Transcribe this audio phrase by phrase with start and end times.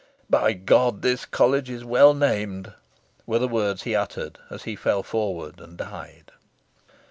[0.31, 2.73] "By God, this College is well named!"
[3.27, 6.31] were the words he uttered as he fell forward and died.